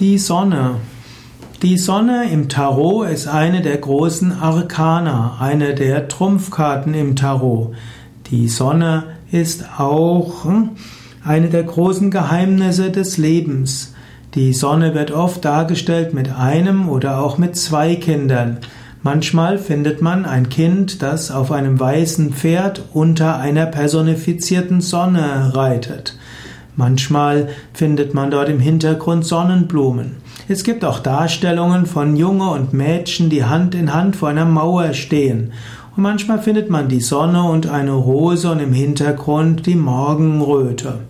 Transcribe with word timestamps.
Die 0.00 0.16
Sonne. 0.16 0.76
Die 1.60 1.76
Sonne 1.76 2.30
im 2.30 2.48
Tarot 2.48 3.08
ist 3.10 3.26
eine 3.26 3.62
der 3.62 3.78
großen 3.78 4.30
Arkana, 4.30 5.38
eine 5.40 5.74
der 5.74 6.06
Trumpfkarten 6.06 6.94
im 6.94 7.16
Tarot. 7.16 7.74
Die 8.30 8.46
Sonne 8.46 9.02
ist 9.32 9.64
auch 9.76 10.44
hm, 10.44 10.70
eine 11.24 11.48
der 11.48 11.64
großen 11.64 12.12
Geheimnisse 12.12 12.92
des 12.92 13.18
Lebens. 13.18 13.92
Die 14.36 14.52
Sonne 14.52 14.94
wird 14.94 15.10
oft 15.10 15.44
dargestellt 15.44 16.14
mit 16.14 16.32
einem 16.32 16.88
oder 16.88 17.20
auch 17.20 17.36
mit 17.36 17.56
zwei 17.56 17.96
Kindern. 17.96 18.58
Manchmal 19.02 19.58
findet 19.58 20.00
man 20.00 20.26
ein 20.26 20.48
Kind, 20.48 21.02
das 21.02 21.32
auf 21.32 21.50
einem 21.50 21.80
weißen 21.80 22.34
Pferd 22.34 22.84
unter 22.92 23.40
einer 23.40 23.66
personifizierten 23.66 24.80
Sonne 24.80 25.56
reitet. 25.56 26.16
Manchmal 26.78 27.48
findet 27.74 28.14
man 28.14 28.30
dort 28.30 28.48
im 28.48 28.60
Hintergrund 28.60 29.24
Sonnenblumen. 29.24 30.12
Es 30.46 30.62
gibt 30.62 30.84
auch 30.84 31.00
Darstellungen 31.00 31.86
von 31.86 32.14
Junge 32.14 32.50
und 32.50 32.72
Mädchen, 32.72 33.30
die 33.30 33.42
Hand 33.42 33.74
in 33.74 33.92
Hand 33.92 34.14
vor 34.14 34.28
einer 34.28 34.44
Mauer 34.44 34.92
stehen. 34.92 35.50
Und 35.96 36.04
manchmal 36.04 36.40
findet 36.40 36.70
man 36.70 36.88
die 36.88 37.00
Sonne 37.00 37.42
und 37.42 37.66
eine 37.66 37.90
Rose 37.90 38.48
und 38.48 38.60
im 38.60 38.72
Hintergrund 38.72 39.66
die 39.66 39.74
Morgenröte. 39.74 41.00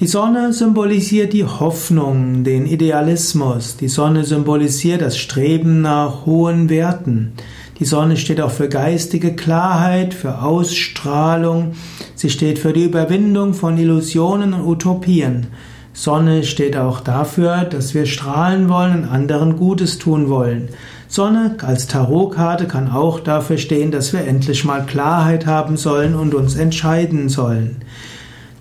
Die 0.00 0.08
Sonne 0.08 0.52
symbolisiert 0.52 1.34
die 1.34 1.44
Hoffnung, 1.44 2.42
den 2.42 2.66
Idealismus. 2.66 3.76
Die 3.76 3.86
Sonne 3.86 4.24
symbolisiert 4.24 5.02
das 5.02 5.18
Streben 5.18 5.82
nach 5.82 6.26
hohen 6.26 6.68
Werten. 6.68 7.34
Die 7.78 7.84
Sonne 7.84 8.16
steht 8.16 8.40
auch 8.40 8.50
für 8.50 8.68
geistige 8.68 9.36
Klarheit, 9.36 10.14
für 10.14 10.42
Ausstrahlung. 10.42 11.76
Sie 12.18 12.30
steht 12.30 12.58
für 12.58 12.72
die 12.72 12.82
Überwindung 12.82 13.54
von 13.54 13.78
Illusionen 13.78 14.52
und 14.52 14.66
Utopien. 14.66 15.46
Sonne 15.92 16.42
steht 16.42 16.76
auch 16.76 16.98
dafür, 16.98 17.58
dass 17.58 17.94
wir 17.94 18.06
strahlen 18.06 18.68
wollen 18.68 19.04
und 19.04 19.08
anderen 19.08 19.56
Gutes 19.56 20.00
tun 20.00 20.28
wollen. 20.28 20.68
Sonne 21.06 21.54
als 21.62 21.86
Tarotkarte 21.86 22.66
kann 22.66 22.90
auch 22.90 23.20
dafür 23.20 23.56
stehen, 23.56 23.92
dass 23.92 24.12
wir 24.12 24.26
endlich 24.26 24.64
mal 24.64 24.84
Klarheit 24.84 25.46
haben 25.46 25.76
sollen 25.76 26.16
und 26.16 26.34
uns 26.34 26.56
entscheiden 26.56 27.28
sollen. 27.28 27.82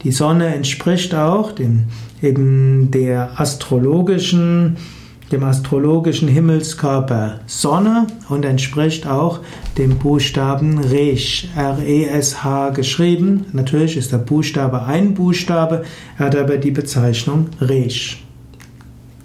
Die 0.03 0.11
Sonne 0.11 0.53
entspricht 0.53 1.15
auch 1.15 1.51
dem, 1.51 1.85
eben 2.21 2.91
der 2.91 3.41
astrologischen 3.41 4.77
dem 5.31 5.43
astrologischen 5.43 6.27
Himmelskörper 6.27 7.39
Sonne 7.47 8.07
und 8.29 8.45
entspricht 8.45 9.07
auch 9.07 9.39
dem 9.77 9.97
Buchstaben 9.97 10.79
Resh, 10.79 11.47
R-E-S-H 11.55 12.69
geschrieben. 12.69 13.45
Natürlich 13.53 13.97
ist 13.97 14.11
der 14.11 14.19
Buchstabe 14.19 14.83
ein 14.83 15.13
Buchstabe, 15.13 15.83
er 16.17 16.25
hat 16.25 16.35
aber 16.35 16.57
die 16.57 16.71
Bezeichnung 16.71 17.47
Resh. 17.59 18.26